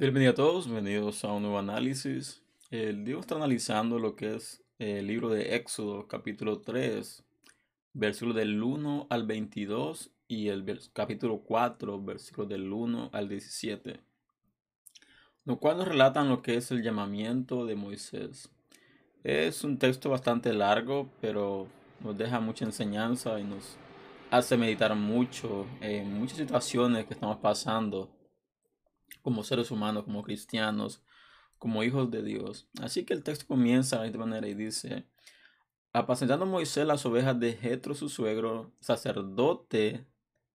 [0.00, 2.42] Bienvenidos a todos, bienvenidos a un nuevo análisis.
[2.70, 7.22] El día está analizando lo que es el libro de Éxodo, capítulo 3,
[7.92, 14.00] versículo del 1 al 22 y el capítulo 4, versículo del 1 al 17,
[15.44, 18.50] lo cual nos relatan lo que es el llamamiento de Moisés.
[19.22, 21.66] Es un texto bastante largo, pero
[22.02, 23.76] nos deja mucha enseñanza y nos
[24.30, 28.08] hace meditar mucho en muchas situaciones que estamos pasando
[29.22, 31.02] como seres humanos, como cristianos,
[31.58, 32.66] como hijos de Dios.
[32.80, 35.04] Así que el texto comienza de manera y dice,
[35.92, 40.06] apacentando Moisés las ovejas de Jetro su suegro, sacerdote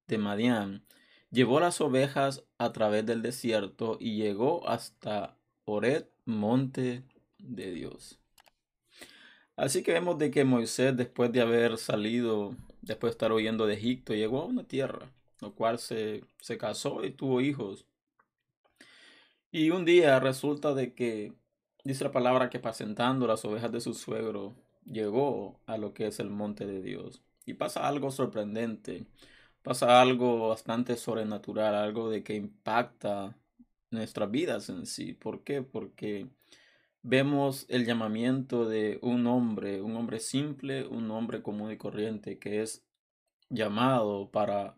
[0.07, 0.83] de Madián,
[1.31, 7.03] llevó las ovejas a través del desierto y llegó hasta Oret, monte
[7.37, 8.19] de Dios.
[9.57, 13.75] Así que vemos de que Moisés, después de haber salido, después de estar huyendo de
[13.75, 17.85] Egipto, llegó a una tierra, lo cual se, se casó y tuvo hijos.
[19.57, 21.31] Y un día resulta de que
[21.85, 24.53] dice la palabra que apacentando las ovejas de su suegro
[24.83, 27.23] llegó a lo que es el monte de Dios.
[27.45, 29.05] Y pasa algo sorprendente,
[29.63, 33.37] pasa algo bastante sobrenatural, algo de que impacta
[33.91, 35.13] nuestras vidas en sí.
[35.13, 35.61] ¿Por qué?
[35.61, 36.27] Porque
[37.01, 42.61] vemos el llamamiento de un hombre, un hombre simple, un hombre común y corriente que
[42.61, 42.83] es
[43.49, 44.75] llamado para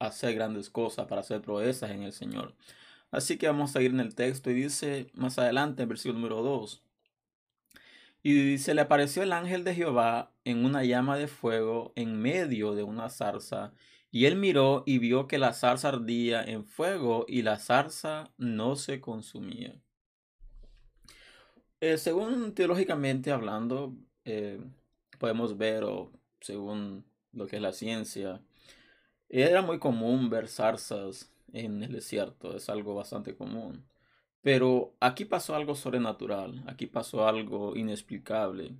[0.00, 2.56] hacer grandes cosas, para hacer proezas en el Señor.
[3.10, 6.42] Así que vamos a ir en el texto y dice más adelante, en versículo número
[6.42, 6.82] 2.
[8.22, 12.74] Y se le apareció el ángel de Jehová en una llama de fuego en medio
[12.74, 13.72] de una zarza.
[14.10, 18.76] Y él miró y vio que la zarza ardía en fuego y la zarza no
[18.76, 19.80] se consumía.
[21.80, 24.60] Eh, según teológicamente hablando, eh,
[25.18, 28.42] podemos ver, o según lo que es la ciencia,
[29.28, 33.86] era muy común ver zarzas en el desierto, es algo bastante común.
[34.42, 38.66] Pero aquí pasó algo sobrenatural, aquí pasó algo inexplicable.
[38.66, 38.78] En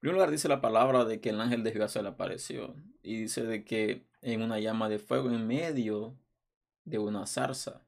[0.00, 3.44] primer lugar dice la palabra de que el ángel de Jehová le apareció y dice
[3.44, 6.16] de que en una llama de fuego en medio
[6.84, 7.82] de una zarza.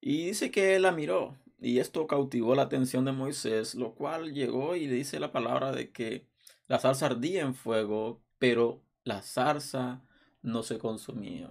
[0.00, 4.34] Y dice que él la miró y esto cautivó la atención de Moisés, lo cual
[4.34, 6.26] llegó y dice la palabra de que
[6.68, 10.02] la zarza ardía en fuego, pero la zarza
[10.42, 11.50] no se consumía.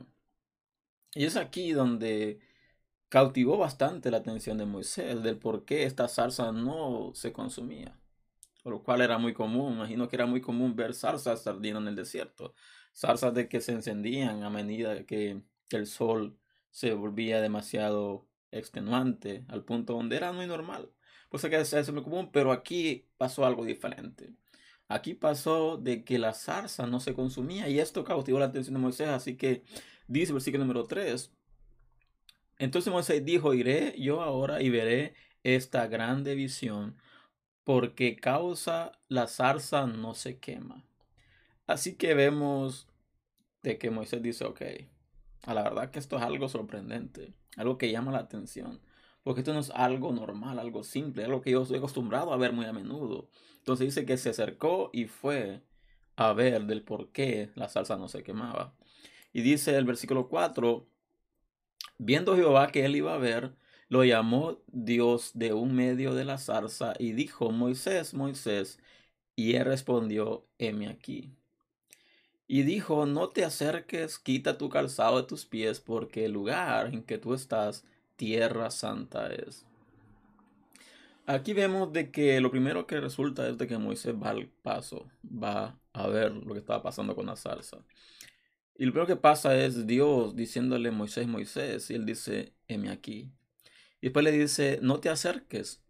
[1.15, 2.39] Y es aquí donde
[3.09, 7.99] cautivó bastante la atención de Moisés del por qué esta zarza no se consumía.
[8.63, 11.89] Por lo cual era muy común, imagino que era muy común ver zarzas ardiendo en
[11.89, 12.55] el desierto.
[12.95, 16.39] Zarzas de que se encendían a medida que el sol
[16.71, 20.89] se volvía demasiado extenuante, al punto donde era muy normal.
[21.29, 24.33] Pues que es muy común, pero aquí pasó algo diferente.
[24.87, 28.79] Aquí pasó de que la zarza no se consumía y esto cautivó la atención de
[28.79, 29.63] Moisés, así que
[30.07, 31.31] Dice el versículo número 3.
[32.57, 36.97] Entonces Moisés dijo, iré yo ahora y veré esta grande visión,
[37.63, 40.85] porque causa la zarza no se quema.
[41.67, 42.87] Así que vemos
[43.61, 44.61] de que Moisés dice, ok,
[45.43, 48.81] a la verdad que esto es algo sorprendente, algo que llama la atención,
[49.23, 52.53] porque esto no es algo normal, algo simple, algo que yo estoy acostumbrado a ver
[52.53, 53.29] muy a menudo.
[53.57, 55.63] Entonces dice que se acercó y fue
[56.15, 58.75] a ver del por qué la salsa no se quemaba.
[59.33, 60.87] Y dice el versículo 4,
[61.97, 63.55] viendo Jehová que él iba a ver,
[63.89, 68.79] lo llamó Dios de un medio de la zarza y dijo, Moisés, Moisés,
[69.35, 71.31] y él respondió, heme aquí.
[72.47, 77.03] Y dijo, no te acerques, quita tu calzado de tus pies, porque el lugar en
[77.03, 79.65] que tú estás, tierra santa es.
[81.25, 85.09] Aquí vemos de que lo primero que resulta es de que Moisés va al paso,
[85.23, 87.77] va a ver lo que estaba pasando con la zarza.
[88.75, 93.31] Y lo primero que pasa es Dios diciéndole Moisés, Moisés, y él dice, heme aquí.
[94.01, 95.81] Y después le dice, no te acerques,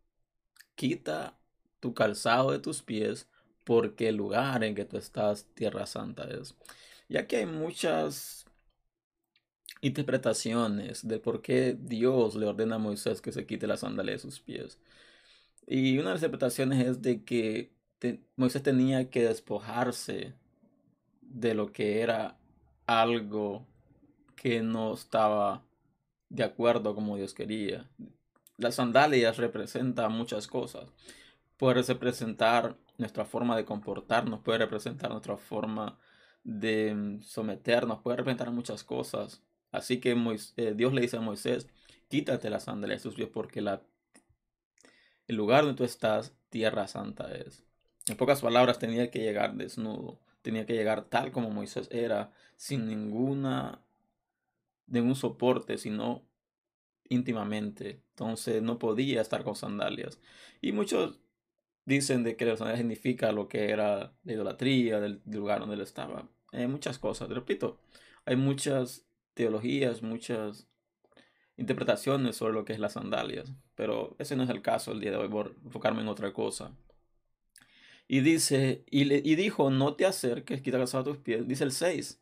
[0.76, 1.40] quita
[1.80, 3.28] tu calzado de tus pies,
[3.64, 6.56] porque el lugar en que tú estás, tierra santa es.
[7.08, 8.46] Y aquí hay muchas
[9.82, 14.20] interpretaciones de por qué Dios le ordena a Moisés que se quite la sandalia de
[14.20, 14.80] sus pies.
[15.68, 17.74] Y una de las interpretaciones es de que
[18.36, 20.34] Moisés tenía que despojarse
[21.22, 22.38] de lo que era
[22.86, 23.66] algo
[24.36, 25.64] que no estaba
[26.30, 27.90] de acuerdo como Dios quería.
[28.58, 30.90] Las sandalias representan muchas cosas.
[31.58, 35.98] Puede representar nuestra forma de comportarnos, puede representar nuestra forma
[36.44, 39.42] de someternos, puede representar muchas cosas.
[39.72, 40.16] Así que
[40.58, 41.68] eh, Dios le dice a Moisés,
[42.10, 47.64] quítate las sandalias de tus pies porque el lugar donde tú estás, tierra santa es.
[48.08, 52.86] En pocas palabras, tenía que llegar desnudo tenía que llegar tal como Moisés era, sin
[52.86, 53.82] ninguna,
[54.86, 56.24] ningún soporte, sino
[57.10, 60.20] íntimamente, entonces no podía estar con sandalias.
[60.62, 61.20] Y muchos
[61.86, 65.82] dicen de que la sandalias significa lo que era la idolatría del, lugar donde él
[65.82, 66.30] estaba.
[66.52, 67.80] Hay muchas cosas, repito,
[68.26, 70.68] hay muchas teologías, muchas
[71.58, 75.12] interpretaciones sobre lo que es las sandalias, pero ese no es el caso el día
[75.12, 76.76] de hoy, a enfocarme en otra cosa.
[78.14, 81.72] Y dice, y, le, y dijo, no te acerques, quita a tus pies, dice el
[81.72, 82.22] 6.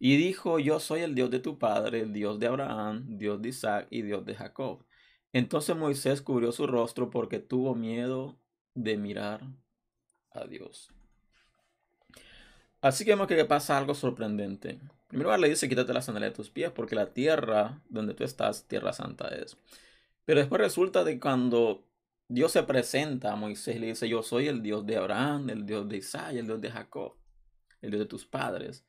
[0.00, 3.86] Y dijo, yo soy el Dios de tu padre, Dios de Abraham, Dios de Isaac
[3.90, 4.84] y Dios de Jacob.
[5.32, 8.40] Entonces Moisés cubrió su rostro porque tuvo miedo
[8.74, 9.42] de mirar
[10.32, 10.90] a Dios.
[12.80, 14.80] Así que vemos que pasa algo sorprendente.
[15.06, 18.66] Primero le dice, quítate la sandalia de tus pies porque la tierra donde tú estás,
[18.66, 19.56] tierra santa es.
[20.24, 21.84] Pero después resulta de cuando
[22.30, 25.66] Dios se presenta a Moisés y le dice, yo soy el Dios de Abraham, el
[25.66, 27.16] Dios de Isaac, el Dios de Jacob,
[27.82, 28.84] el Dios de tus padres.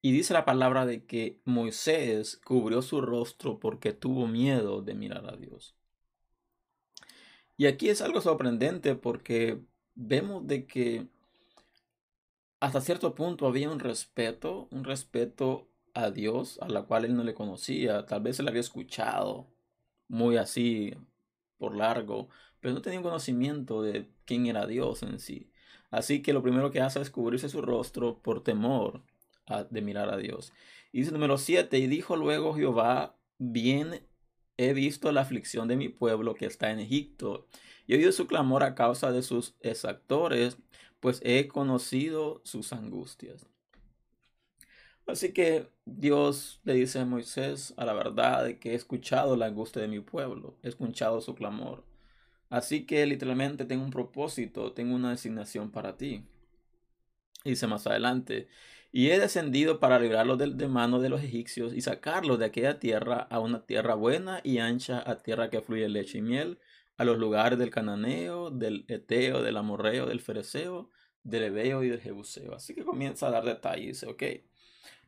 [0.00, 5.28] Y dice la palabra de que Moisés cubrió su rostro porque tuvo miedo de mirar
[5.28, 5.76] a Dios.
[7.58, 9.60] Y aquí es algo sorprendente porque
[9.94, 11.08] vemos de que
[12.58, 17.22] hasta cierto punto había un respeto, un respeto a Dios, a la cual él no
[17.22, 18.06] le conocía.
[18.06, 19.46] Tal vez él había escuchado
[20.08, 20.94] muy así
[21.58, 22.28] por largo,
[22.60, 25.50] pero no tenía un conocimiento de quién era Dios en sí.
[25.90, 29.02] Así que lo primero que hace es cubrirse su rostro por temor
[29.70, 30.52] de mirar a Dios.
[30.92, 34.06] Y dice número 7, y dijo luego Jehová, bien
[34.56, 37.46] he visto la aflicción de mi pueblo que está en Egipto,
[37.86, 40.58] y he oído su clamor a causa de sus exactores,
[41.00, 43.46] pues he conocido sus angustias.
[45.08, 49.80] Así que Dios le dice a Moisés a la verdad que he escuchado la angustia
[49.80, 51.84] de mi pueblo, he escuchado su clamor.
[52.50, 56.26] Así que literalmente tengo un propósito, tengo una designación para ti.
[57.44, 58.48] Dice más adelante,
[58.92, 62.78] y he descendido para librarlos de, de mano de los egipcios y sacarlos de aquella
[62.78, 66.58] tierra a una tierra buena y ancha, a tierra que fluye leche y miel,
[66.98, 70.90] a los lugares del cananeo, del eteo, del amorreo, del fereceo,
[71.22, 72.54] del ebeo y del jebuseo.
[72.54, 74.02] Así que comienza a dar detalles.
[74.04, 74.22] Ok,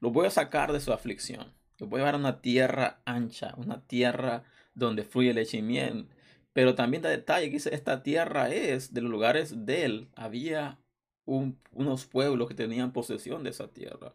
[0.00, 1.52] los voy a sacar de su aflicción.
[1.78, 4.44] Los voy a llevar a una tierra ancha, una tierra
[4.74, 6.08] donde fluye leche y miel.
[6.52, 10.78] Pero también da detalle que dice, esta tierra es, de los lugares de él, había
[11.24, 14.14] unos pueblos que tenían posesión de esa tierra.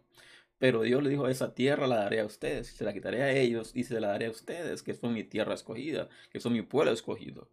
[0.57, 3.71] Pero Dios le dijo, esa tierra la daré a ustedes, se la quitaré a ellos
[3.73, 6.91] y se la daré a ustedes, que son mi tierra escogida, que son mi pueblo
[6.91, 7.50] escogido.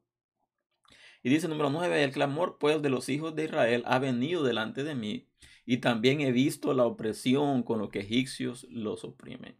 [1.22, 4.82] Y dice número 9, el clamor pues de los hijos de Israel ha venido delante
[4.84, 5.28] de mí,
[5.64, 9.56] y también he visto la opresión con lo que egipcios los oprimen.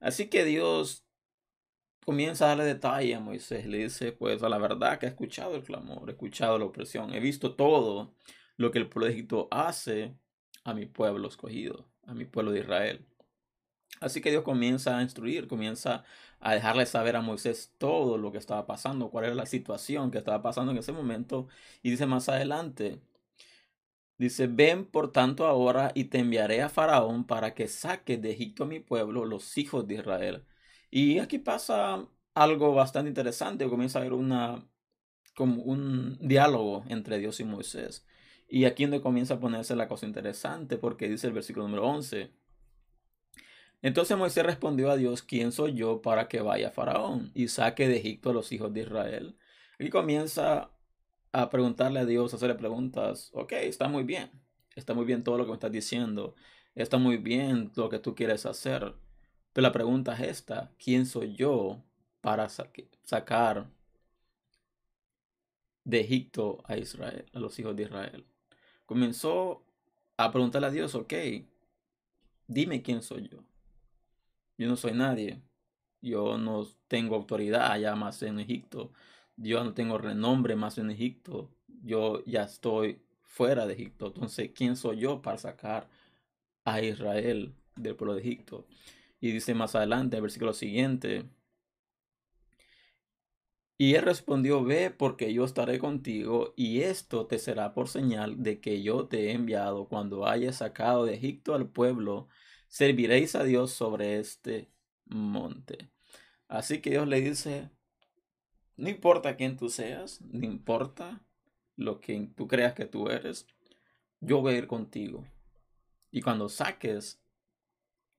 [0.00, 1.06] Así que Dios
[2.04, 5.54] comienza a darle detalle a Moisés, le dice pues a la verdad que ha escuchado
[5.56, 8.14] el clamor, he escuchado la opresión, he visto todo
[8.56, 10.16] lo que el pueblo de Egipto hace
[10.64, 13.06] a mi pueblo escogido, a mi pueblo de Israel.
[14.00, 16.04] Así que Dios comienza a instruir, comienza
[16.40, 20.18] a dejarle saber a Moisés todo lo que estaba pasando, cuál era la situación que
[20.18, 21.48] estaba pasando en ese momento.
[21.82, 23.02] Y dice más adelante,
[24.20, 28.64] dice, ven por tanto ahora y te enviaré a Faraón para que saque de Egipto
[28.64, 30.44] a mi pueblo, los hijos de Israel.
[30.90, 34.68] Y aquí pasa algo bastante interesante, comienza a haber una,
[35.34, 38.06] como un diálogo entre Dios y Moisés.
[38.46, 42.30] Y aquí donde comienza a ponerse la cosa interesante, porque dice el versículo número 11.
[43.80, 47.96] Entonces Moisés respondió a Dios, ¿quién soy yo para que vaya Faraón y saque de
[47.96, 49.38] Egipto a los hijos de Israel?
[49.78, 50.72] Y comienza
[51.32, 54.30] a preguntarle a Dios, hacerle preguntas, ok, está muy bien,
[54.76, 56.34] está muy bien todo lo que me estás diciendo,
[56.74, 58.94] está muy bien lo que tú quieres hacer,
[59.52, 61.82] pero la pregunta es esta, ¿quién soy yo
[62.20, 63.70] para sacar
[65.84, 68.26] de Egipto a Israel, a los hijos de Israel?
[68.90, 69.64] comenzó
[70.16, 71.14] a preguntarle a Dios, ok,
[72.48, 73.38] dime quién soy yo.
[74.58, 75.40] Yo no soy nadie.
[76.02, 78.92] Yo no tengo autoridad allá más en Egipto.
[79.42, 81.50] Yo no tengo renombre más en Egipto.
[81.82, 84.08] Yo ya estoy fuera de Egipto.
[84.08, 85.88] Entonces, ¿quién soy yo para sacar
[86.64, 88.66] a Israel del pueblo de Egipto?
[89.20, 91.26] Y dice más adelante, el versículo siguiente,
[93.80, 98.60] y él respondió, ve porque yo estaré contigo y esto te será por señal de
[98.60, 102.28] que yo te he enviado cuando hayas sacado de Egipto al pueblo,
[102.68, 104.70] serviréis a Dios sobre este
[105.06, 105.90] monte.
[106.48, 107.70] Así que Dios le dice,
[108.80, 111.20] no importa quién tú seas, no importa
[111.76, 113.46] lo que tú creas que tú eres,
[114.20, 115.26] yo voy a ir contigo.
[116.10, 117.20] Y cuando saques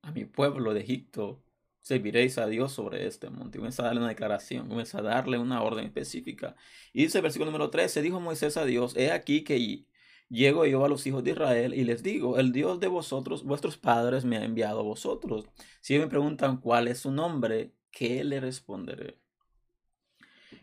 [0.02, 1.42] a mi pueblo de Egipto,
[1.80, 3.58] serviréis a Dios sobre este monte.
[3.58, 6.56] Comienza a darle una declaración, comienza a darle una orden específica.
[6.92, 9.84] Y dice el versículo número 13, dijo Moisés a Dios, he aquí que
[10.28, 13.76] llego yo a los hijos de Israel y les digo, el Dios de vosotros, vuestros
[13.78, 15.44] padres, me ha enviado a vosotros.
[15.80, 19.21] Si me preguntan cuál es su nombre, ¿qué le responderé?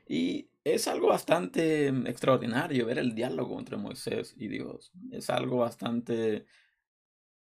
[0.10, 4.92] Y es algo bastante extraordinario ver el diálogo entre Moisés y Dios.
[5.12, 6.48] Es algo bastante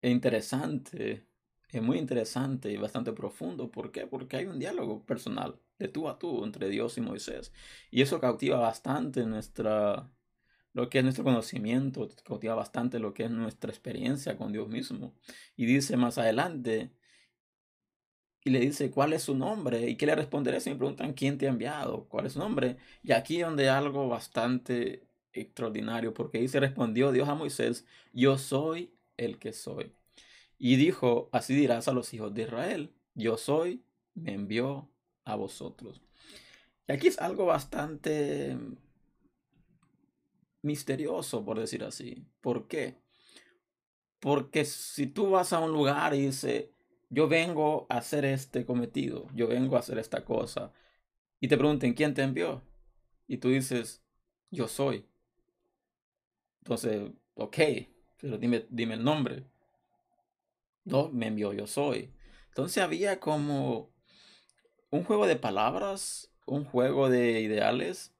[0.03, 1.25] interesante,
[1.71, 3.71] es muy interesante y bastante profundo.
[3.71, 4.05] ¿Por qué?
[4.05, 7.51] Porque hay un diálogo personal de tú a tú entre Dios y Moisés.
[7.89, 10.11] Y eso cautiva bastante nuestra,
[10.73, 15.15] lo que es nuestro conocimiento, cautiva bastante lo que es nuestra experiencia con Dios mismo.
[15.55, 16.91] Y dice más adelante,
[18.43, 19.89] y le dice, ¿cuál es su nombre?
[19.89, 22.05] ¿Y qué le responderé si me preguntan quién te ha enviado?
[22.07, 22.77] ¿Cuál es su nombre?
[23.03, 25.03] Y aquí donde algo bastante
[25.33, 29.93] extraordinario, porque dice, respondió Dios a Moisés, yo soy el que soy.
[30.57, 33.83] Y dijo, así dirás a los hijos de Israel, yo soy,
[34.15, 34.89] me envió
[35.25, 36.01] a vosotros.
[36.87, 38.57] Y aquí es algo bastante
[40.61, 42.25] misterioso, por decir así.
[42.41, 42.95] ¿Por qué?
[44.19, 46.65] Porque si tú vas a un lugar y dices,
[47.09, 50.71] yo vengo a hacer este cometido, yo vengo a hacer esta cosa,
[51.39, 52.61] y te pregunten, ¿quién te envió?
[53.27, 54.03] Y tú dices,
[54.51, 55.05] yo soy.
[56.59, 57.57] Entonces, ok,
[58.19, 59.45] pero dime, dime el nombre.
[60.83, 62.13] No, me envió, yo soy.
[62.49, 63.93] Entonces había como
[64.89, 68.13] un juego de palabras, un juego de ideales.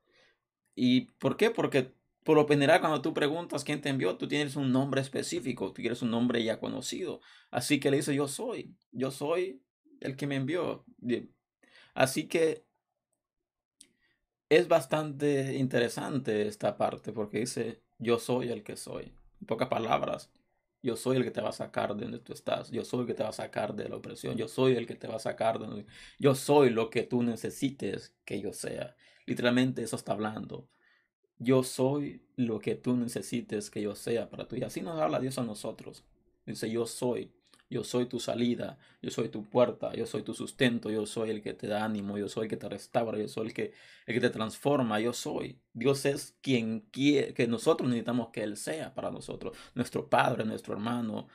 [0.75, 1.51] ¿Y por qué?
[1.51, 1.93] Porque
[2.29, 5.81] por lo general cuando tú preguntas quién te envió, tú tienes un nombre específico, tú
[5.81, 7.21] quieres un nombre ya conocido.
[7.49, 9.63] Así que le dice yo soy, yo soy
[9.99, 10.85] el que me envió.
[11.95, 12.67] Así que
[14.47, 19.11] es bastante interesante esta parte porque dice yo soy el que soy.
[19.41, 20.31] En pocas palabras,
[20.83, 22.69] yo soy el que te va a sacar de donde tú estás.
[22.69, 24.37] Yo soy el que te va a sacar de la opresión.
[24.37, 25.85] Yo soy el que te va a sacar de donde...
[26.19, 28.95] Yo soy lo que tú necesites que yo sea.
[29.25, 30.69] Literalmente eso está hablando.
[31.39, 34.57] Yo soy lo que tú necesites que yo sea para tú.
[34.57, 36.03] Y así nos habla Dios a nosotros.
[36.45, 37.31] Dice, yo soy.
[37.71, 41.43] Yo soy tu salida, yo soy tu puerta, yo soy tu sustento, yo soy el
[41.43, 43.73] que te da ánimo, yo soy el que te restaura, yo soy el que,
[44.07, 45.59] el que te transforma, yo soy.
[45.73, 50.73] Dios es quien quiere, que nosotros necesitamos que Él sea para nosotros, nuestro Padre, nuestro
[50.73, 51.27] hermano.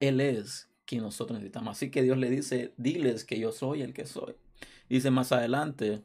[0.00, 1.76] Él es quien nosotros necesitamos.
[1.76, 4.36] Así que Dios le dice, diles que yo soy el que soy.
[4.88, 6.02] Dice más adelante,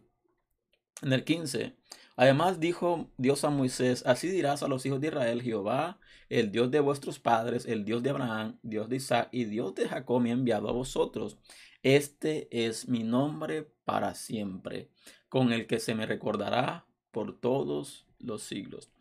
[1.01, 1.73] en el 15,
[2.15, 6.69] Además dijo Dios a Moisés, así dirás a los hijos de Israel, Jehová, el Dios
[6.69, 10.29] de vuestros padres, el Dios de Abraham, Dios de Isaac y Dios de Jacob me
[10.29, 11.37] ha enviado a vosotros.
[11.81, 14.89] Este es mi nombre para siempre,
[15.27, 18.91] con el que se me recordará por todos los siglos.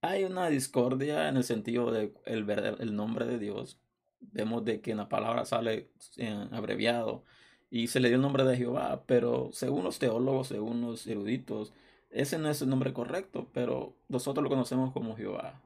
[0.00, 3.80] Hay una discordia en el sentido de el, el nombre de Dios.
[4.20, 7.24] Vemos de que en la palabra sale eh, abreviado
[7.70, 11.72] y se le dio el nombre de Jehová, pero según los teólogos, según los eruditos,
[12.10, 15.60] ese no es el nombre correcto, pero nosotros lo conocemos como Jehová,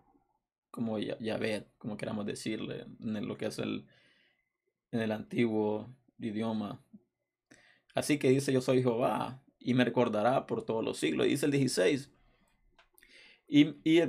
[0.71, 3.87] como Yahvé, como queramos decirle, en lo que es el,
[4.91, 6.85] en el antiguo idioma.
[7.95, 11.27] Así que dice, yo soy Jehová, y me recordará por todos los siglos.
[11.27, 12.11] Dice el 16.
[13.49, 14.03] Y, y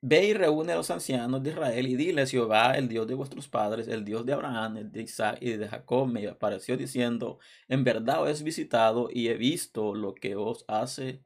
[0.00, 3.48] ve y reúne a los ancianos de Israel y dile, Jehová, el Dios de vuestros
[3.48, 7.38] padres, el Dios de Abraham, el de Isaac y de Jacob, me apareció diciendo,
[7.68, 11.22] en verdad os he visitado y he visto lo que os hace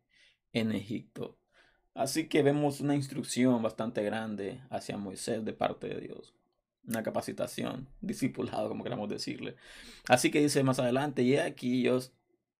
[0.56, 1.36] en Egipto.
[1.94, 6.34] Así que vemos una instrucción bastante grande hacia Moisés de parte de Dios.
[6.86, 9.56] Una capacitación, discipulado, como queramos decirle.
[10.08, 11.98] Así que dice más adelante, y aquí yo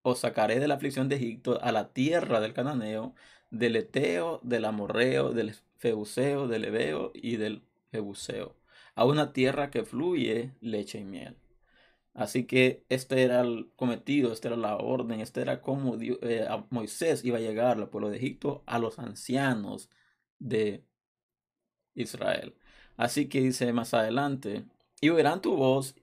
[0.03, 3.15] os sacaré de la aflicción de Egipto a la tierra del cananeo,
[3.49, 8.55] del eteo, del amorreo, del feuseo, del ebeo y del jebuseo,
[8.95, 11.35] a una tierra que fluye leche y miel.
[12.17, 17.23] Así que este era el cometido, esta era la orden, este era como eh, Moisés
[17.23, 19.91] iba a llegar al pueblo de Egipto a los ancianos
[20.39, 20.83] de
[21.95, 22.55] Israel.
[22.97, 24.65] Así que dice más adelante,
[24.99, 25.95] y oirán tu voz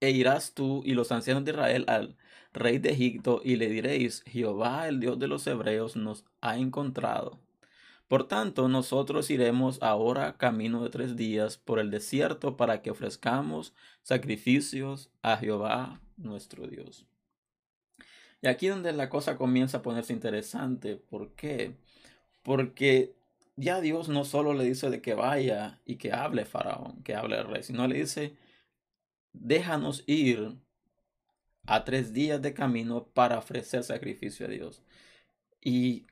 [0.00, 2.16] e irás tú y los ancianos de Israel al
[2.52, 7.40] rey de Egipto y le diréis, Jehová, el Dios de los hebreos, nos ha encontrado
[8.10, 13.72] por tanto, nosotros iremos ahora camino de tres días por el desierto para que ofrezcamos
[14.02, 17.06] sacrificios a Jehová nuestro Dios.
[18.42, 20.96] Y aquí donde la cosa comienza a ponerse interesante.
[20.96, 21.76] ¿Por qué?
[22.42, 23.14] Porque
[23.54, 27.38] ya Dios no solo le dice de que vaya y que hable Faraón, que hable
[27.38, 28.36] el rey, sino le dice,
[29.32, 30.56] déjanos ir
[31.64, 34.82] a tres días de camino para ofrecer sacrificio a Dios.
[35.60, 36.06] Y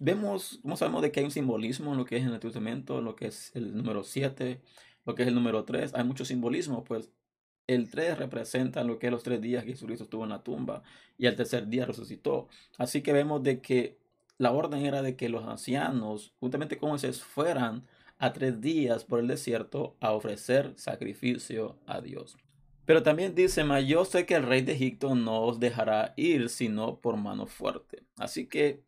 [0.00, 3.00] vemos, ¿cómo sabemos de que hay un simbolismo en lo que es el Antiguo Testamento,
[3.00, 4.60] lo que es el número 7,
[5.04, 5.94] lo que es el número 3?
[5.94, 7.10] Hay mucho simbolismo, pues
[7.66, 10.82] el 3 representa lo que es los tres días que Jesucristo estuvo en la tumba
[11.18, 12.48] y el tercer día resucitó.
[12.78, 13.98] Así que vemos de que
[14.38, 17.86] la orden era de que los ancianos, justamente como se fueran
[18.18, 22.36] a tres días por el desierto a ofrecer sacrificio a Dios.
[22.84, 27.00] Pero también dice, yo sé que el rey de Egipto no os dejará ir sino
[27.00, 28.04] por mano fuerte.
[28.16, 28.85] Así que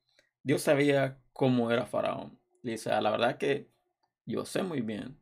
[0.49, 2.39] Dios sabía cómo era Faraón.
[2.63, 3.69] Le dice, la verdad que
[4.25, 5.19] yo sé muy bien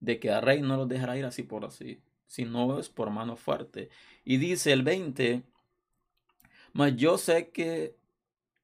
[0.00, 3.36] de que al rey no lo dejará ir así por así, sino es por mano
[3.36, 3.90] fuerte.
[4.24, 5.44] Y dice el 20,
[6.72, 7.94] mas yo sé que,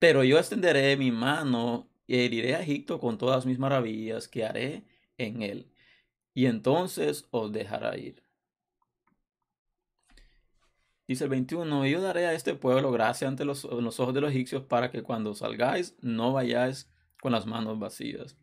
[0.00, 4.82] pero yo extenderé mi mano y heriré a Egipto con todas mis maravillas que haré
[5.18, 5.70] en él.
[6.34, 8.25] Y entonces os dejará ir.
[11.06, 14.64] Dice el 21, yo daré a este pueblo gracia ante los, ojos de los egipcios
[14.64, 18.36] para que cuando salgáis no vayáis con las manos vacías.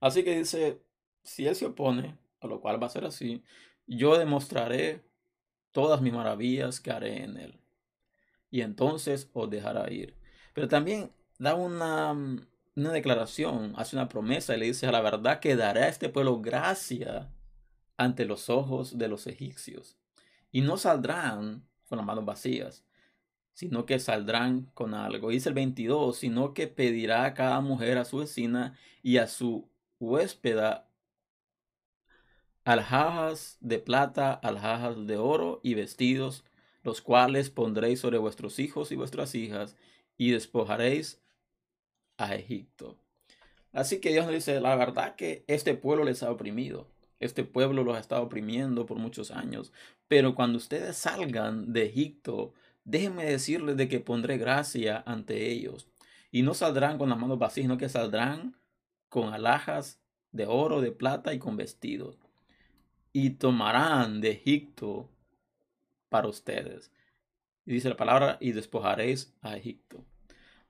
[0.00, 0.82] Así que dice,
[1.22, 3.44] si él se opone, a lo cual va a ser así,
[3.86, 5.04] yo demostraré
[5.70, 7.60] todas mis maravillas que haré en él.
[8.50, 10.16] Y entonces os dejará ir.
[10.54, 15.38] Pero también da una, una declaración, hace una promesa y le dice, a la verdad
[15.38, 17.30] que daré a este pueblo gracia
[17.96, 19.97] ante los ojos de los egipcios.
[20.50, 22.84] Y no saldrán con las manos vacías,
[23.52, 25.30] sino que saldrán con algo.
[25.30, 29.68] Dice el 22, sino que pedirá a cada mujer a su vecina y a su
[29.98, 30.88] huéspeda
[32.64, 36.44] alhajas de plata, alhajas de oro y vestidos,
[36.82, 39.74] los cuales pondréis sobre vuestros hijos y vuestras hijas,
[40.18, 41.20] y despojaréis
[42.18, 42.98] a Egipto.
[43.72, 46.86] Así que Dios nos dice, la verdad que este pueblo les ha oprimido.
[47.20, 49.72] Este pueblo los ha estado oprimiendo por muchos años.
[50.06, 55.88] Pero cuando ustedes salgan de Egipto, déjenme decirles de que pondré gracia ante ellos.
[56.30, 58.56] Y no saldrán con las manos vacías, sino que saldrán
[59.08, 60.00] con alhajas
[60.32, 62.18] de oro, de plata y con vestidos.
[63.12, 65.10] Y tomarán de Egipto
[66.08, 66.92] para ustedes.
[67.64, 70.04] Y dice la palabra, y despojaréis a Egipto.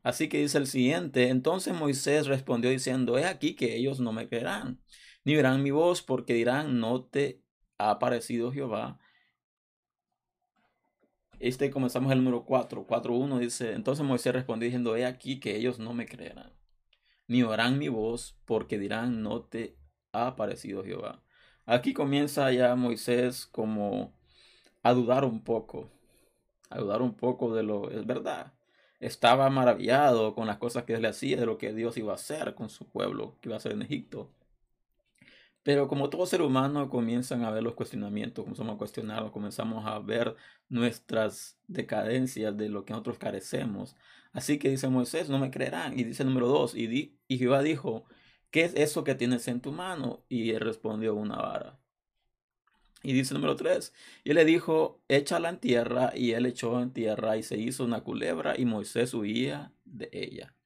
[0.02, 4.28] Así que dice el siguiente, entonces Moisés respondió diciendo, he aquí que ellos no me
[4.28, 4.80] creerán,
[5.28, 7.42] ni verán mi voz, porque dirán, no te
[7.76, 8.98] ha aparecido Jehová.
[11.38, 15.78] Este comenzamos el número 4, 4.1 dice, entonces Moisés respondió diciendo, he aquí que ellos
[15.78, 16.58] no me creerán
[17.26, 19.76] ni oirán mi voz, porque dirán, no te
[20.12, 21.22] ha aparecido Jehová.
[21.66, 24.14] Aquí comienza ya Moisés como
[24.82, 25.90] a dudar un poco,
[26.70, 28.54] a dudar un poco de lo, es verdad.
[29.00, 32.54] Estaba maravillado con las cosas que le hacía, de lo que Dios iba a hacer
[32.54, 34.30] con su pueblo, que iba a hacer en Egipto.
[35.68, 39.98] Pero como todo ser humano comienzan a ver los cuestionamientos, comenzamos a cuestionarlos, comenzamos a
[39.98, 40.34] ver
[40.70, 43.94] nuestras decadencias de lo que nosotros carecemos.
[44.32, 45.98] Así que dice Moisés, no me creerán.
[45.98, 48.06] Y dice número dos, y, di, y Jehová dijo,
[48.50, 50.24] ¿qué es eso que tienes en tu mano?
[50.30, 51.78] Y él respondió, una vara.
[53.02, 53.92] Y dice número tres,
[54.24, 57.84] y él le dijo, échala en tierra, y él echó en tierra, y se hizo
[57.84, 60.57] una culebra, y Moisés huía de ella.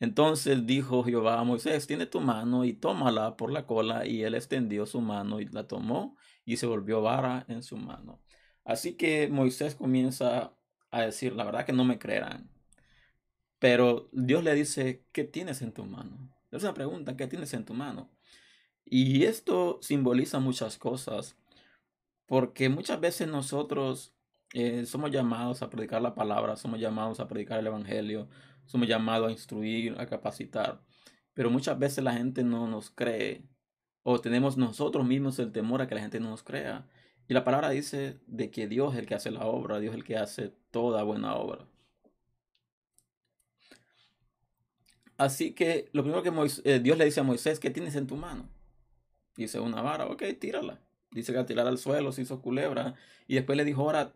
[0.00, 4.06] Entonces dijo Jehová a Moisés, tiene tu mano y tómala por la cola.
[4.06, 8.22] Y él extendió su mano y la tomó y se volvió vara en su mano.
[8.64, 10.54] Así que Moisés comienza
[10.90, 12.50] a decir, la verdad que no me creerán.
[13.58, 16.30] Pero Dios le dice, ¿qué tienes en tu mano?
[16.50, 18.10] Es una pregunta, ¿qué tienes en tu mano?
[18.84, 21.36] Y esto simboliza muchas cosas,
[22.26, 24.14] porque muchas veces nosotros
[24.52, 28.28] eh, somos llamados a predicar la palabra, somos llamados a predicar el Evangelio,
[28.66, 30.82] somos llamados a instruir, a capacitar.
[31.34, 33.44] Pero muchas veces la gente no nos cree
[34.02, 36.86] o tenemos nosotros mismos el temor a que la gente no nos crea.
[37.28, 39.98] Y la palabra dice de que Dios es el que hace la obra, Dios es
[39.98, 41.66] el que hace toda buena obra.
[45.18, 46.30] Así que lo primero que
[46.64, 48.48] eh, Dios le dice a Moisés, ¿qué tienes en tu mano?
[49.36, 50.80] Dice una vara, ok, tírala.
[51.10, 52.94] Dice que al tirar al suelo se hizo culebra.
[53.26, 54.14] Y después le dijo, ahora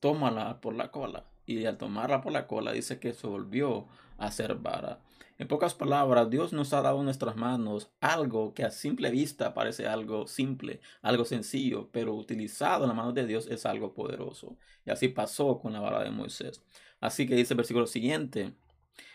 [0.00, 3.86] tómala por la cola y al tomarla por la cola dice que se volvió
[4.18, 5.00] a ser vara.
[5.38, 9.54] En pocas palabras, Dios nos ha dado en nuestras manos algo que a simple vista
[9.54, 14.56] parece algo simple, algo sencillo, pero utilizado en la mano de Dios es algo poderoso.
[14.86, 16.62] Y así pasó con la vara de Moisés.
[17.00, 18.54] Así que dice el versículo siguiente.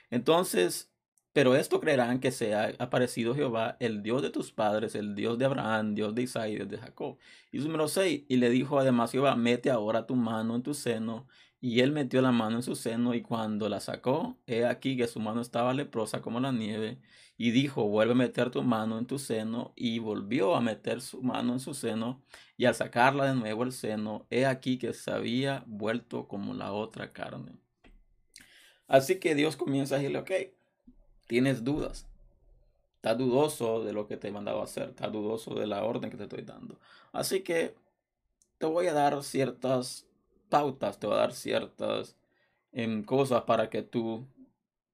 [0.10, 0.92] Entonces
[1.38, 5.38] pero esto creerán que se ha aparecido Jehová, el Dios de tus padres, el Dios
[5.38, 7.20] de Abraham, Dios de Isaac y Dios de Jacob.
[7.52, 11.28] Y número 6, y le dijo además Jehová, mete ahora tu mano en tu seno.
[11.60, 15.08] Y él metió la mano en su seno y cuando la sacó, he aquí que
[15.08, 17.00] su mano estaba leprosa como la nieve.
[17.36, 19.74] Y dijo, vuelve a meter tu mano en tu seno.
[19.76, 22.22] Y volvió a meter su mano en su seno.
[22.58, 26.72] Y al sacarla de nuevo el seno, he aquí que se había vuelto como la
[26.74, 27.58] otra carne.
[28.88, 30.32] Así que Dios comienza a decirle, ok,
[31.28, 32.08] tienes dudas.
[32.96, 34.90] Estás dudoso de lo que te he mandado hacer.
[34.90, 36.80] Estás dudoso de la orden que te estoy dando.
[37.12, 37.76] Así que
[38.58, 40.07] te voy a dar ciertas
[40.50, 42.18] pautas, te voy a dar ciertas
[42.72, 44.28] em, cosas para que tú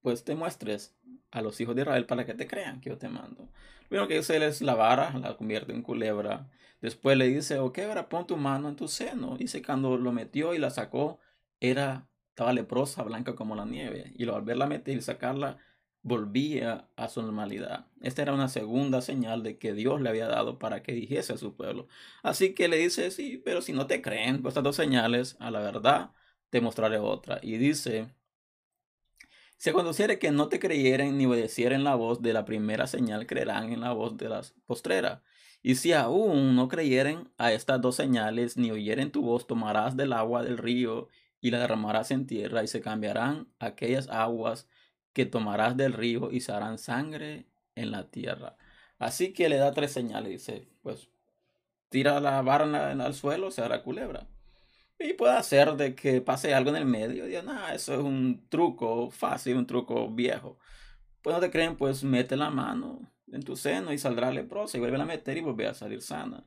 [0.01, 0.95] pues te muestres
[1.31, 3.49] a los hijos de Israel para que te crean que yo te mando.
[3.87, 6.49] Primero que dice él es la vara, la convierte en culebra.
[6.81, 9.37] Después le dice, ok, ahora pon tu mano en tu seno.
[9.37, 11.19] Dice cuando lo metió y la sacó,
[11.59, 15.57] era estaba leprosa, blanca como la nieve, y al volverla a meter y sacarla,
[16.03, 17.87] volvía a su normalidad.
[18.01, 21.37] Esta era una segunda señal de que Dios le había dado para que dijese a
[21.37, 21.87] su pueblo.
[22.21, 25.49] Así que le dice, sí, pero si no te creen por estas dos señales, a
[25.49, 26.11] la verdad
[26.49, 27.39] te mostraré otra.
[27.41, 28.13] Y dice,
[29.57, 33.71] se conociere que no te creyeren ni obedecieren la voz de la primera señal, creerán
[33.71, 35.23] en la voz de la postrera.
[35.61, 40.11] Y si aún no creyeren a estas dos señales, ni oyeren tu voz, tomarás del
[40.11, 41.07] agua del río
[41.39, 44.67] y la derramarás en tierra, y se cambiarán aquellas aguas
[45.13, 48.57] que tomarás del río y se harán sangre en la tierra.
[48.99, 50.31] Así que le da tres señales.
[50.31, 51.09] Dice, pues
[51.89, 54.27] tira la barna al suelo, se hará culebra.
[54.99, 57.27] Y puede hacer de que pase algo en el medio.
[57.27, 60.59] Y nada, eso es un truco fácil, un truco viejo.
[61.21, 64.79] Pues no te creen, pues mete la mano en tu seno y saldrá leprosa y
[64.79, 66.45] vuelve a meter y vuelve a salir sana.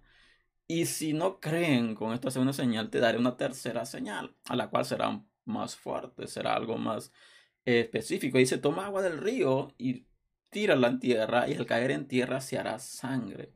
[0.68, 4.68] Y si no creen con esta segunda señal, te daré una tercera señal, a la
[4.70, 7.12] cual será más fuerte, será algo más
[7.66, 8.38] específico.
[8.38, 10.04] Dice, toma agua del río y
[10.50, 13.52] tírala en tierra y al caer en tierra se hará sangre.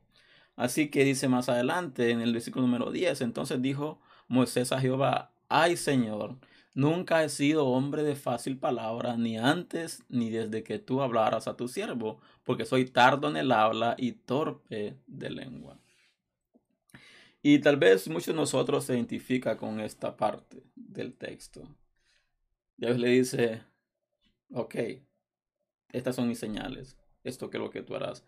[0.55, 5.33] Así que dice más adelante en el versículo número 10, entonces dijo Moisés a Jehová,
[5.49, 6.37] ay Señor,
[6.73, 11.57] nunca he sido hombre de fácil palabra, ni antes ni desde que tú hablaras a
[11.57, 15.79] tu siervo, porque soy tardo en el habla y torpe de lengua.
[17.41, 21.63] Y tal vez muchos de nosotros se identifica con esta parte del texto.
[22.77, 23.63] Dios le dice,
[24.53, 24.75] ok,
[25.91, 28.25] estas son mis señales, esto que es lo que tú harás.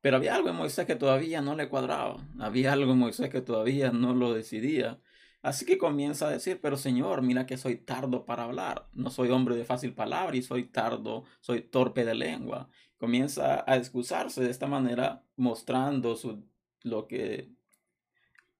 [0.00, 3.40] Pero había algo en Moisés que todavía no le cuadraba, había algo en Moisés que
[3.40, 5.00] todavía no lo decidía.
[5.42, 9.30] Así que comienza a decir, pero Señor, mira que soy tardo para hablar, no soy
[9.30, 12.68] hombre de fácil palabra y soy tardo, soy torpe de lengua.
[12.98, 16.44] Comienza a excusarse de esta manera, mostrando su,
[16.82, 17.50] lo que,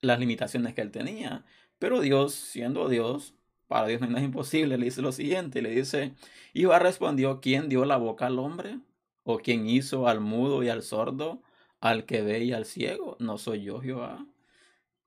[0.01, 1.45] las limitaciones que él tenía.
[1.79, 3.35] Pero Dios, siendo Dios,
[3.69, 4.79] para Dios no es nada imposible.
[4.79, 6.15] Le dice lo siguiente, le dice,
[6.55, 8.79] Jehová respondió, ¿quién dio la boca al hombre?
[9.25, 11.43] ¿O quién hizo al mudo y al sordo,
[11.81, 13.17] al que ve y al ciego?
[13.21, 14.27] No soy yo, Jehová.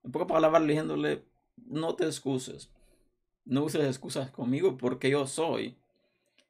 [0.04, 1.24] En pocas palabras, diciéndole,
[1.66, 2.70] no te excuses.
[3.46, 5.78] No uses excusas conmigo porque yo soy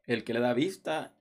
[0.07, 1.13] el que le da vista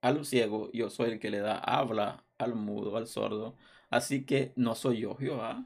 [0.00, 3.56] al ciego, yo soy el que le da habla al mudo, al sordo.
[3.90, 5.64] Así que no soy yo, Jehová.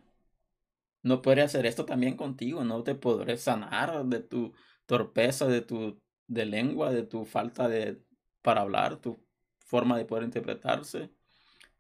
[1.03, 4.53] No podré hacer esto también contigo, no te podré sanar de tu
[4.87, 8.03] torpeza de tu de lengua, de tu falta de
[8.43, 9.25] para hablar, tu
[9.59, 11.11] forma de poder interpretarse,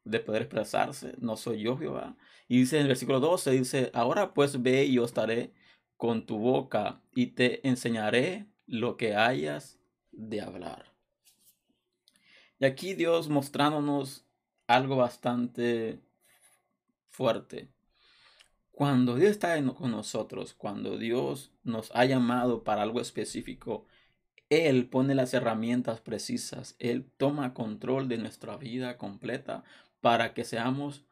[0.04, 1.14] de poder expresarse.
[1.18, 2.16] No soy yo, Jehová.
[2.48, 5.52] Y dice en el versículo 12, dice, ahora pues ve y yo estaré
[5.96, 9.78] con tu boca y te enseñaré lo que hayas
[10.12, 10.92] de hablar.
[12.58, 14.26] Y aquí Dios mostrándonos
[14.66, 16.00] algo bastante
[17.08, 17.68] fuerte.
[18.80, 23.84] Cuando Dios está con nosotros, cuando Dios nos ha llamado para algo específico,
[24.48, 29.64] Él pone las herramientas precisas, Él toma control de nuestra vida completa
[30.00, 31.04] para que seamos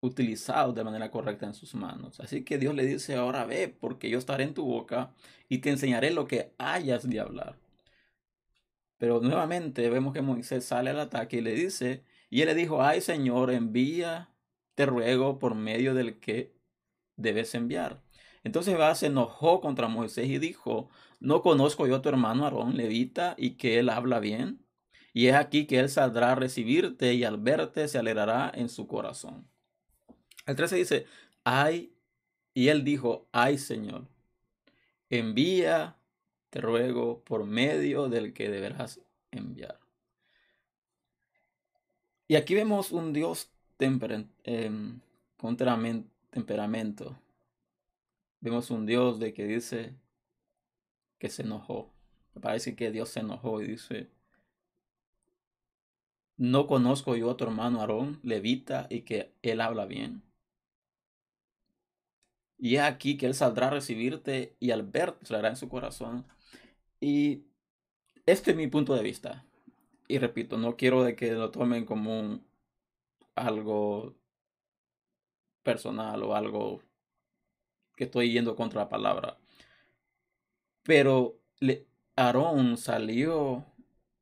[0.00, 2.18] utilizados de manera correcta en sus manos.
[2.18, 5.14] Así que Dios le dice, ahora ve, porque yo estaré en tu boca
[5.48, 7.56] y te enseñaré lo que hayas de hablar.
[8.98, 12.82] Pero nuevamente vemos que Moisés sale al ataque y le dice, y él le dijo,
[12.82, 14.30] ay Señor, envía,
[14.74, 16.58] te ruego, por medio del que
[17.20, 18.02] debes enviar.
[18.44, 20.88] Entonces Jehová se enojó contra Moisés y dijo,
[21.20, 24.64] ¿no conozco yo a tu hermano Aarón levita y que él habla bien?
[25.12, 28.86] Y es aquí que él saldrá a recibirte y al verte se alegrará en su
[28.86, 29.48] corazón.
[30.46, 31.06] El 13 dice,
[31.44, 31.92] ay,
[32.54, 34.08] y él dijo, ay Señor,
[35.10, 35.96] envía,
[36.48, 39.78] te ruego, por medio del que deberás enviar.
[42.28, 45.00] Y aquí vemos un Dios temper, em,
[46.30, 47.20] temperamento.
[48.40, 49.94] Vemos un Dios de que dice
[51.18, 51.92] que se enojó.
[52.40, 54.10] Parece que Dios se enojó y dice,
[56.36, 60.22] no conozco yo a tu hermano Aarón, levita, y que él habla bien.
[62.56, 66.26] Y es aquí que él saldrá a recibirte y al verte se en su corazón.
[67.00, 67.44] Y
[68.26, 69.44] este es mi punto de vista.
[70.08, 72.40] Y repito, no quiero de que lo tomen como
[73.34, 74.19] algo
[75.62, 76.82] personal o algo
[77.96, 79.38] que estoy yendo contra la palabra.
[80.82, 81.38] Pero
[82.16, 83.66] Aarón salió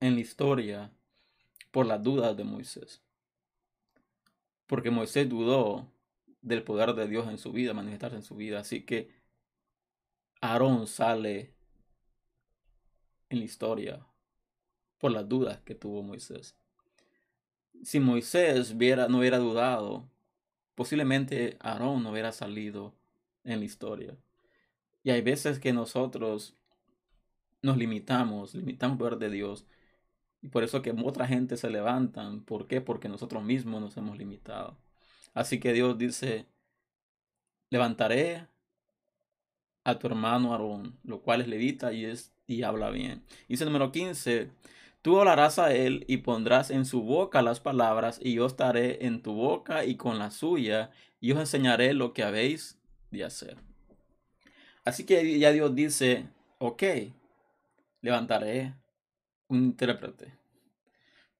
[0.00, 0.92] en la historia
[1.70, 3.02] por las dudas de Moisés.
[4.66, 5.90] Porque Moisés dudó
[6.42, 8.60] del poder de Dios en su vida, manifestarse en su vida.
[8.60, 9.10] Así que
[10.40, 11.54] Aarón sale
[13.28, 14.06] en la historia
[14.98, 16.56] por las dudas que tuvo Moisés.
[17.84, 20.08] Si Moisés hubiera, no hubiera dudado,
[20.78, 22.94] posiblemente Aarón no hubiera salido
[23.42, 24.16] en la historia.
[25.02, 26.54] Y hay veces que nosotros
[27.62, 29.66] nos limitamos, limitamos el poder de Dios.
[30.40, 32.44] Y por eso que otra gente se levantan.
[32.44, 32.80] ¿Por qué?
[32.80, 34.78] Porque nosotros mismos nos hemos limitado.
[35.34, 36.46] Así que Dios dice,
[37.70, 38.46] levantaré
[39.82, 43.24] a tu hermano Aarón, lo cual es levita y, es, y habla bien.
[43.48, 44.48] Dice número 15,
[45.08, 49.22] tú hablarás a él y pondrás en su boca las palabras y yo estaré en
[49.22, 52.78] tu boca y con la suya y os enseñaré lo que habéis
[53.10, 53.56] de hacer.
[54.84, 56.26] Así que ya Dios dice,
[56.58, 56.82] ok,
[58.02, 58.74] levantaré
[59.46, 60.36] un intérprete.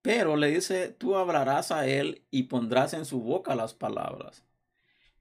[0.01, 4.47] Pero le dice, tú hablarás a él y pondrás en su boca las palabras.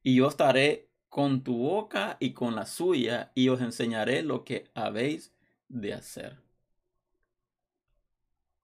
[0.03, 4.71] Y yo estaré con tu boca y con la suya y os enseñaré lo que
[4.73, 5.33] habéis
[5.67, 6.46] de hacer.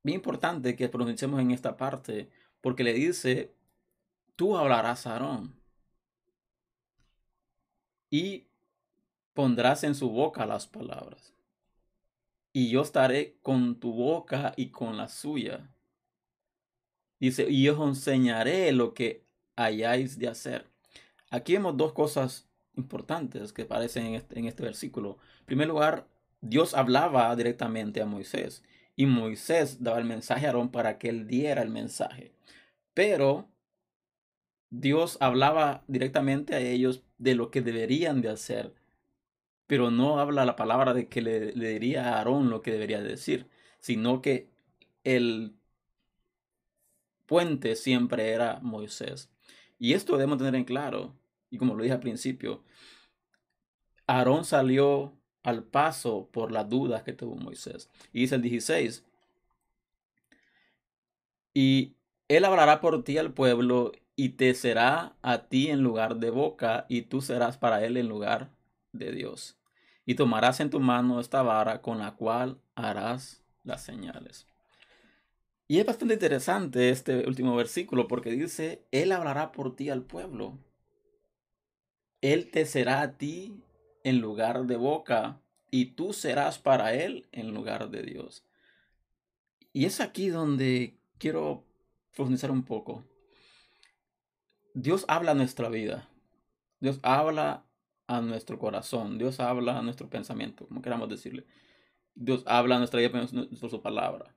[0.03, 3.53] Bien importante que pronunciemos en esta parte porque le dice,
[4.35, 5.55] tú hablarás a Aarón
[8.09, 8.47] y
[9.33, 11.33] pondrás en su boca las palabras.
[12.51, 15.69] Y yo estaré con tu boca y con la suya.
[17.19, 20.69] Dice, y os enseñaré lo que hayáis de hacer.
[21.31, 25.17] Aquí vemos dos cosas importantes que aparecen en este, en este versículo.
[25.39, 26.07] En primer lugar,
[26.41, 28.63] Dios hablaba directamente a Moisés
[28.95, 32.33] y Moisés daba el mensaje a Aarón para que él diera el mensaje.
[32.93, 33.49] Pero
[34.69, 38.73] Dios hablaba directamente a ellos de lo que deberían de hacer
[39.67, 43.49] pero no habla la palabra de que le, diría a Aarón lo que debería decir,
[43.79, 44.49] sino que
[45.03, 45.55] el
[47.25, 49.31] puente siempre era Moisés.
[49.79, 51.15] Y esto debemos tener en claro,
[51.49, 52.63] y como lo dije al principio,
[54.05, 57.89] Aarón salió al paso por las dudas que tuvo Moisés.
[58.11, 59.05] Y dice el 16,
[61.53, 61.93] y
[62.27, 66.85] él hablará por ti al pueblo y te será a ti en lugar de boca
[66.89, 68.49] y tú serás para él en lugar
[68.91, 69.57] de Dios
[70.05, 74.47] y tomarás en tu mano esta vara con la cual harás las señales.
[75.67, 80.57] Y es bastante interesante este último versículo porque dice, Él hablará por ti al pueblo.
[82.21, 83.63] Él te será a ti
[84.03, 85.39] en lugar de boca
[85.71, 88.45] y tú serás para Él en lugar de Dios.
[89.71, 91.63] Y es aquí donde quiero
[92.15, 93.03] profundizar un poco.
[94.75, 96.09] Dios habla a nuestra vida.
[96.79, 97.65] Dios habla
[98.07, 99.17] a nuestro corazón.
[99.17, 101.45] Dios habla a nuestro pensamiento, como queramos decirle.
[102.13, 103.11] Dios habla a nuestra vida
[103.59, 104.35] por su palabra.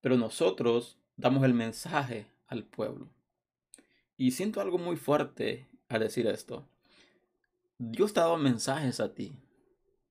[0.00, 3.08] Pero nosotros damos el mensaje al pueblo.
[4.16, 6.68] Y siento algo muy fuerte al decir esto.
[7.84, 9.36] Dios te ha dado mensajes a ti.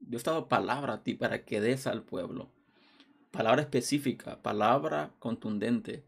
[0.01, 2.51] Dios te ha dado palabra a ti para que des al pueblo.
[3.31, 6.03] Palabra específica, palabra contundente.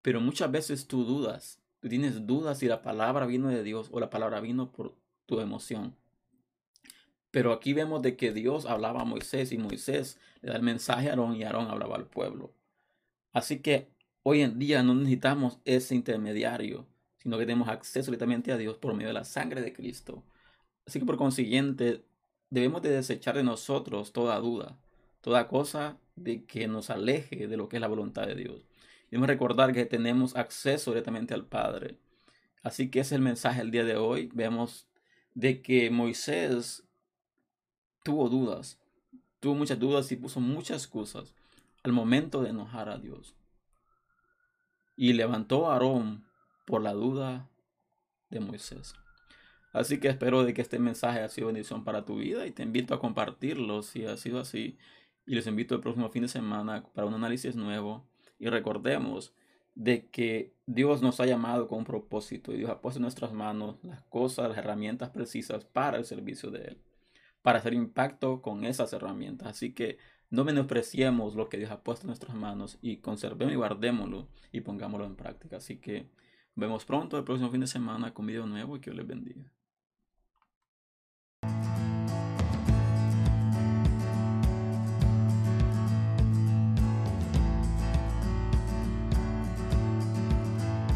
[0.00, 1.60] Pero muchas veces tú dudas.
[1.80, 4.94] Tú tienes dudas si la palabra vino de Dios o la palabra vino por
[5.26, 5.96] tu emoción.
[7.32, 11.08] Pero aquí vemos de que Dios hablaba a Moisés y Moisés le da el mensaje
[11.08, 12.54] a Aarón y Aarón hablaba al pueblo.
[13.32, 13.88] Así que
[14.22, 16.86] hoy en día no necesitamos ese intermediario,
[17.18, 20.22] sino que tenemos acceso directamente a Dios por medio de la sangre de Cristo.
[20.86, 22.04] Así que por consiguiente
[22.50, 24.78] debemos de desechar de nosotros toda duda,
[25.20, 28.66] toda cosa de que nos aleje de lo que es la voluntad de Dios.
[29.10, 31.98] Debemos recordar que tenemos acceso directamente al Padre.
[32.62, 34.30] Así que ese es el mensaje el día de hoy.
[34.34, 34.88] Vemos
[35.34, 36.84] de que Moisés
[38.04, 38.78] tuvo dudas,
[39.40, 41.34] tuvo muchas dudas y puso muchas excusas
[41.82, 43.34] al momento de enojar a Dios.
[44.96, 46.26] Y levantó a Aarón
[46.66, 47.48] por la duda
[48.28, 48.94] de Moisés.
[49.72, 52.62] Así que espero de que este mensaje haya sido bendición para tu vida y te
[52.62, 54.78] invito a compartirlo si ha sido así.
[55.26, 58.06] Y les invito el próximo fin de semana para un análisis nuevo.
[58.38, 59.34] Y recordemos
[59.74, 63.32] de que Dios nos ha llamado con un propósito y Dios ha puesto en nuestras
[63.32, 66.78] manos las cosas, las herramientas precisas para el servicio de Él,
[67.42, 69.48] para hacer impacto con esas herramientas.
[69.48, 69.98] Así que
[70.30, 74.62] no menospreciemos lo que Dios ha puesto en nuestras manos y conservemos y guardémoslo y
[74.62, 75.58] pongámoslo en práctica.
[75.58, 76.08] Así que
[76.56, 79.52] vemos pronto el próximo fin de semana con video nuevo y que Dios les bendiga.